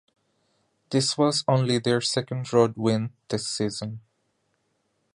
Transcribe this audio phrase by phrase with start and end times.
[0.89, 3.99] This was only their second road win this season.